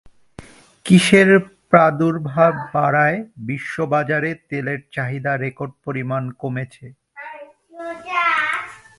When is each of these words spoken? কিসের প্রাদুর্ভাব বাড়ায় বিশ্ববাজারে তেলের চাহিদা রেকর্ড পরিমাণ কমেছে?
কিসের 0.85 1.29
প্রাদুর্ভাব 1.69 2.53
বাড়ায় 2.73 3.19
বিশ্ববাজারে 3.37 4.31
তেলের 4.49 4.79
চাহিদা 4.91 5.33
রেকর্ড 5.37 5.73
পরিমাণ 5.85 6.23
কমেছে? 6.39 6.85